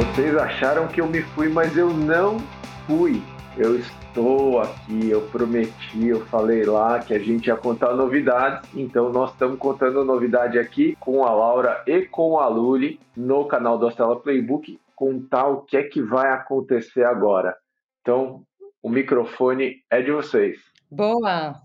Vocês 0.00 0.34
acharam 0.34 0.88
que 0.88 0.98
eu 0.98 1.06
me 1.06 1.20
fui, 1.20 1.50
mas 1.50 1.76
eu 1.76 1.90
não 1.90 2.38
fui. 2.86 3.22
Eu 3.54 3.78
estou 3.78 4.58
aqui, 4.58 5.10
eu 5.10 5.20
prometi, 5.28 6.06
eu 6.06 6.24
falei 6.26 6.64
lá 6.64 7.00
que 7.00 7.12
a 7.12 7.18
gente 7.18 7.48
ia 7.48 7.56
contar 7.56 7.92
novidades, 7.92 8.66
então 8.74 9.12
nós 9.12 9.30
estamos 9.30 9.58
contando 9.58 10.02
novidade 10.02 10.58
aqui 10.58 10.96
com 10.98 11.22
a 11.22 11.34
Laura 11.34 11.84
e 11.86 12.06
com 12.06 12.38
a 12.38 12.48
Luli 12.48 12.98
no 13.14 13.44
canal 13.44 13.76
do 13.76 13.88
Astela 13.88 14.18
Playbook, 14.18 14.80
contar 14.96 15.48
o 15.48 15.60
que 15.64 15.76
é 15.76 15.82
que 15.82 16.00
vai 16.00 16.32
acontecer 16.32 17.04
agora. 17.04 17.54
Então, 18.00 18.42
o 18.82 18.88
microfone 18.88 19.82
é 19.90 20.00
de 20.00 20.12
vocês. 20.12 20.56
Boa! 20.90 21.60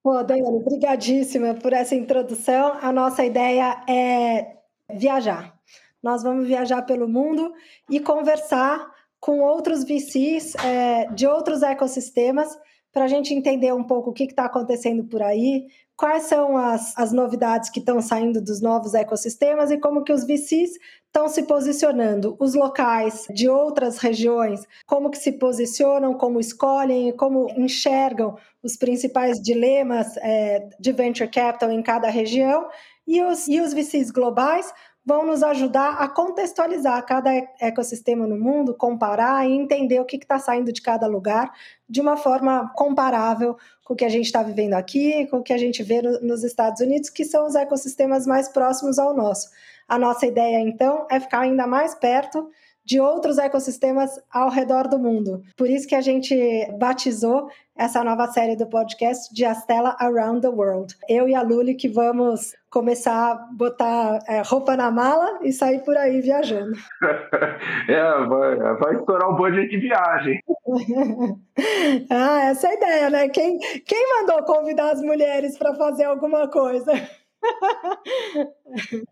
Pô, 0.00 0.22
Daiane, 0.22 0.62
brigadíssima 0.62 1.54
por 1.54 1.72
essa 1.72 1.96
introdução. 1.96 2.78
A 2.80 2.92
nossa 2.92 3.24
ideia 3.24 3.82
é 3.88 4.58
viajar. 4.94 5.59
Nós 6.02 6.22
vamos 6.22 6.46
viajar 6.46 6.82
pelo 6.82 7.08
mundo 7.08 7.52
e 7.88 8.00
conversar 8.00 8.90
com 9.20 9.40
outros 9.40 9.84
VCs 9.84 10.54
é, 10.56 11.06
de 11.12 11.26
outros 11.26 11.62
ecossistemas 11.62 12.56
para 12.92 13.04
a 13.04 13.08
gente 13.08 13.34
entender 13.34 13.72
um 13.72 13.84
pouco 13.84 14.10
o 14.10 14.12
que 14.12 14.24
está 14.24 14.46
acontecendo 14.46 15.04
por 15.04 15.22
aí, 15.22 15.66
quais 15.96 16.24
são 16.24 16.56
as, 16.56 16.96
as 16.96 17.12
novidades 17.12 17.68
que 17.68 17.78
estão 17.78 18.00
saindo 18.00 18.40
dos 18.40 18.60
novos 18.60 18.94
ecossistemas 18.94 19.70
e 19.70 19.78
como 19.78 20.02
que 20.02 20.12
os 20.12 20.24
VCs 20.24 20.70
estão 21.06 21.28
se 21.28 21.42
posicionando, 21.42 22.36
os 22.40 22.54
locais 22.54 23.26
de 23.34 23.48
outras 23.48 23.98
regiões, 23.98 24.66
como 24.86 25.10
que 25.10 25.18
se 25.18 25.32
posicionam, 25.32 26.14
como 26.14 26.40
escolhem, 26.40 27.12
como 27.12 27.48
enxergam 27.50 28.36
os 28.62 28.76
principais 28.76 29.40
dilemas 29.40 30.16
é, 30.16 30.68
de 30.80 30.92
venture 30.92 31.28
capital 31.28 31.70
em 31.70 31.82
cada 31.82 32.08
região. 32.08 32.68
E 33.06 33.22
os, 33.22 33.46
e 33.46 33.60
os 33.60 33.74
VCs 33.74 34.10
globais 34.10 34.72
vão 35.04 35.26
nos 35.26 35.42
ajudar 35.42 35.94
a 35.94 36.08
contextualizar 36.08 37.04
cada 37.06 37.30
ecossistema 37.58 38.26
no 38.26 38.38
mundo, 38.38 38.74
comparar 38.74 39.48
e 39.48 39.52
entender 39.52 39.98
o 40.00 40.04
que 40.04 40.16
está 40.16 40.38
saindo 40.38 40.72
de 40.72 40.82
cada 40.82 41.06
lugar 41.06 41.52
de 41.88 42.00
uma 42.00 42.16
forma 42.16 42.70
comparável 42.74 43.56
com 43.84 43.94
o 43.94 43.96
que 43.96 44.04
a 44.04 44.08
gente 44.08 44.26
está 44.26 44.42
vivendo 44.42 44.74
aqui, 44.74 45.26
com 45.26 45.38
o 45.38 45.42
que 45.42 45.52
a 45.52 45.58
gente 45.58 45.82
vê 45.82 46.00
no, 46.00 46.20
nos 46.20 46.44
Estados 46.44 46.80
Unidos, 46.80 47.10
que 47.10 47.24
são 47.24 47.46
os 47.46 47.54
ecossistemas 47.54 48.26
mais 48.26 48.48
próximos 48.48 48.98
ao 48.98 49.16
nosso. 49.16 49.50
A 49.88 49.98
nossa 49.98 50.26
ideia, 50.26 50.60
então, 50.60 51.06
é 51.10 51.18
ficar 51.18 51.40
ainda 51.40 51.66
mais 51.66 51.94
perto 51.94 52.48
de 52.90 52.98
outros 52.98 53.38
ecossistemas 53.38 54.20
ao 54.28 54.50
redor 54.50 54.88
do 54.88 54.98
mundo. 54.98 55.44
Por 55.56 55.70
isso 55.70 55.86
que 55.86 55.94
a 55.94 56.00
gente 56.00 56.34
batizou 56.76 57.48
essa 57.78 58.02
nova 58.02 58.26
série 58.26 58.56
do 58.56 58.66
podcast 58.66 59.32
de 59.32 59.44
Astela 59.44 59.96
Around 60.00 60.40
the 60.40 60.48
World. 60.48 60.96
Eu 61.08 61.28
e 61.28 61.34
a 61.36 61.40
Luli 61.40 61.76
que 61.76 61.88
vamos 61.88 62.52
começar 62.68 63.30
a 63.30 63.34
botar 63.52 64.18
é, 64.26 64.42
roupa 64.44 64.76
na 64.76 64.90
mala 64.90 65.38
e 65.40 65.52
sair 65.52 65.84
por 65.84 65.96
aí 65.96 66.20
viajando. 66.20 66.72
é, 67.88 68.24
vai, 68.26 68.56
vai 68.74 68.94
estourar 68.96 69.30
o 69.30 69.36
budget 69.36 69.70
de 69.70 69.78
viagem. 69.78 70.40
ah, 72.10 72.40
essa 72.46 72.66
é 72.66 72.70
a 72.70 72.74
ideia, 72.74 73.10
né? 73.10 73.28
Quem, 73.28 73.56
quem 73.86 74.18
mandou 74.18 74.42
convidar 74.42 74.90
as 74.90 75.00
mulheres 75.00 75.56
para 75.56 75.76
fazer 75.76 76.06
alguma 76.06 76.48
coisa? 76.48 76.90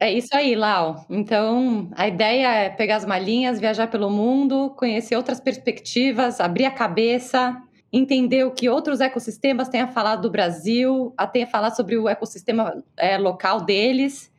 É 0.00 0.12
isso 0.12 0.34
aí, 0.34 0.54
Lau. 0.54 1.04
Então, 1.08 1.88
a 1.92 2.06
ideia 2.08 2.52
é 2.52 2.70
pegar 2.70 2.96
as 2.96 3.04
malinhas, 3.04 3.60
viajar 3.60 3.88
pelo 3.88 4.10
mundo, 4.10 4.70
conhecer 4.76 5.16
outras 5.16 5.40
perspectivas, 5.40 6.40
abrir 6.40 6.64
a 6.64 6.70
cabeça, 6.70 7.56
entender 7.92 8.44
o 8.44 8.50
que 8.50 8.68
outros 8.68 9.00
ecossistemas 9.00 9.68
têm 9.68 9.80
a 9.80 9.88
falar 9.88 10.16
do 10.16 10.30
Brasil, 10.30 11.12
a 11.16 11.26
ter 11.26 11.42
a 11.42 11.46
falar 11.46 11.70
sobre 11.70 11.96
o 11.96 12.08
ecossistema 12.08 12.82
é, 12.96 13.16
local 13.18 13.64
deles. 13.64 14.30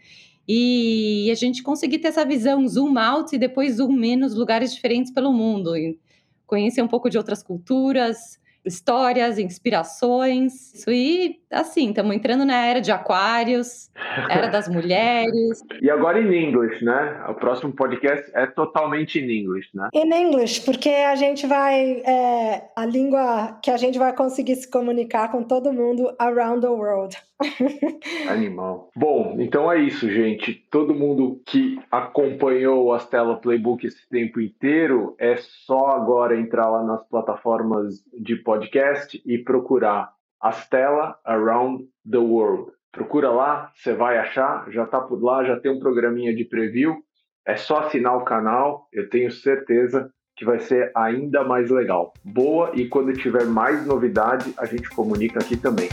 E 0.47 1.29
a 1.31 1.35
gente 1.35 1.61
conseguir 1.61 1.99
ter 1.99 2.07
essa 2.07 2.25
visão 2.25 2.67
zoom 2.67 2.97
out 2.97 3.35
e 3.35 3.39
depois 3.39 3.75
zoom 3.75 4.03
in 4.03 4.15
nos 4.15 4.35
lugares 4.35 4.73
diferentes 4.73 5.11
pelo 5.11 5.31
mundo. 5.31 5.77
E 5.77 5.99
conhecer 6.47 6.81
um 6.81 6.87
pouco 6.87 7.09
de 7.09 7.17
outras 7.17 7.43
culturas, 7.43 8.39
histórias, 8.73 9.37
inspirações. 9.37 10.73
Isso 10.73 10.91
e 10.91 11.39
assim, 11.51 11.89
estamos 11.89 12.15
entrando 12.15 12.45
na 12.45 12.65
era 12.65 12.79
de 12.79 12.91
aquários, 12.91 13.89
era 14.29 14.47
das 14.47 14.67
mulheres. 14.69 15.61
e 15.81 15.89
agora 15.89 16.21
em 16.21 16.49
inglês, 16.49 16.81
né? 16.81 17.25
O 17.27 17.33
próximo 17.33 17.73
podcast 17.73 18.29
é 18.33 18.45
totalmente 18.45 19.19
em 19.19 19.43
inglês, 19.43 19.65
né? 19.73 19.89
Em 19.93 20.27
inglês, 20.27 20.59
porque 20.59 20.89
a 20.89 21.15
gente 21.15 21.47
vai 21.47 22.01
é, 22.05 22.69
a 22.75 22.85
língua 22.85 23.59
que 23.63 23.71
a 23.71 23.77
gente 23.77 23.97
vai 23.97 24.15
conseguir 24.15 24.55
se 24.55 24.69
comunicar 24.69 25.31
com 25.31 25.43
todo 25.43 25.73
mundo 25.73 26.13
around 26.19 26.61
the 26.61 26.67
world. 26.67 27.17
Animal. 28.29 28.89
Bom, 28.95 29.37
então 29.39 29.71
é 29.71 29.79
isso, 29.79 30.09
gente. 30.09 30.53
Todo 30.69 30.93
mundo 30.93 31.41
que 31.45 31.79
acompanhou 31.89 32.85
o 32.85 32.93
Astela 32.93 33.37
Playbook 33.37 33.85
esse 33.85 34.07
tempo 34.09 34.41
inteiro, 34.41 35.15
é 35.17 35.37
só 35.37 35.87
agora 35.87 36.37
entrar 36.37 36.69
lá 36.69 36.83
nas 36.83 37.01
plataformas 37.07 38.03
de 38.13 38.35
podcast 38.59 39.21
e 39.25 39.37
procurar 39.37 40.11
Astela 40.41 41.17
Around 41.23 41.85
the 42.09 42.17
World. 42.17 42.71
Procura 42.91 43.29
lá, 43.31 43.71
você 43.73 43.93
vai 43.93 44.17
achar, 44.17 44.69
já 44.69 44.83
está 44.83 44.99
por 44.99 45.21
lá, 45.23 45.43
já 45.45 45.57
tem 45.59 45.71
um 45.71 45.79
programinha 45.79 46.35
de 46.35 46.43
preview. 46.43 46.97
É 47.45 47.55
só 47.55 47.79
assinar 47.79 48.17
o 48.17 48.25
canal, 48.25 48.87
eu 48.91 49.09
tenho 49.09 49.31
certeza 49.31 50.11
que 50.35 50.43
vai 50.43 50.59
ser 50.59 50.91
ainda 50.95 51.43
mais 51.43 51.69
legal. 51.69 52.13
Boa 52.23 52.71
e 52.73 52.87
quando 52.87 53.13
tiver 53.13 53.45
mais 53.45 53.85
novidade, 53.85 54.53
a 54.57 54.65
gente 54.65 54.89
comunica 54.89 55.39
aqui 55.39 55.55
também. 55.55 55.89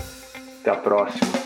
Até 0.61 0.71
a 0.71 0.77
próxima. 0.77 1.46